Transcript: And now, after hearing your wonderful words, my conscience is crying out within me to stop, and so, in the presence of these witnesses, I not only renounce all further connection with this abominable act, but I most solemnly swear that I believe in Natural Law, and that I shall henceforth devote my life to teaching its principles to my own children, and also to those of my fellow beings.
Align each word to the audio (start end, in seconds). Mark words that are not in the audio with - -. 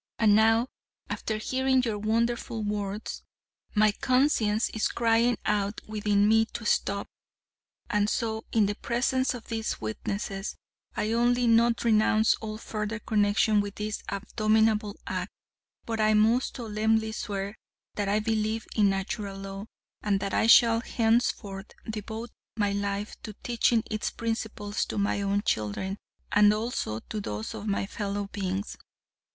And 0.17 0.35
now, 0.35 0.67
after 1.11 1.37
hearing 1.37 1.83
your 1.83 1.99
wonderful 1.99 2.63
words, 2.63 3.21
my 3.75 3.91
conscience 3.91 4.69
is 4.69 4.87
crying 4.87 5.37
out 5.45 5.79
within 5.87 6.27
me 6.27 6.45
to 6.53 6.65
stop, 6.65 7.07
and 7.87 8.09
so, 8.09 8.43
in 8.51 8.65
the 8.65 8.73
presence 8.73 9.35
of 9.35 9.47
these 9.49 9.79
witnesses, 9.79 10.55
I 10.97 11.09
not 11.09 11.17
only 11.19 11.45
renounce 11.83 12.33
all 12.41 12.57
further 12.57 12.97
connection 12.97 13.61
with 13.61 13.75
this 13.75 14.01
abominable 14.09 14.97
act, 15.05 15.29
but 15.85 15.99
I 15.99 16.15
most 16.15 16.55
solemnly 16.57 17.11
swear 17.11 17.55
that 17.93 18.09
I 18.09 18.19
believe 18.21 18.65
in 18.75 18.89
Natural 18.89 19.37
Law, 19.37 19.67
and 20.01 20.19
that 20.19 20.33
I 20.33 20.47
shall 20.47 20.79
henceforth 20.81 21.67
devote 21.87 22.31
my 22.57 22.71
life 22.71 23.21
to 23.21 23.33
teaching 23.43 23.83
its 23.91 24.09
principles 24.09 24.83
to 24.85 24.97
my 24.97 25.21
own 25.21 25.43
children, 25.43 25.99
and 26.31 26.51
also 26.55 27.01
to 27.01 27.21
those 27.21 27.53
of 27.53 27.67
my 27.67 27.85
fellow 27.85 28.25
beings. 28.31 28.75